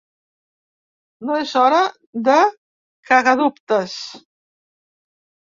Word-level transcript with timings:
No 1.29 1.35
és 1.41 1.53
hora 1.63 1.81
de 2.31 2.39
cagadubtes. 3.11 4.01